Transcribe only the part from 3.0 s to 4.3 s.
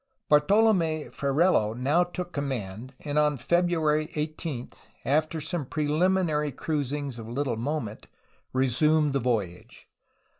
and on February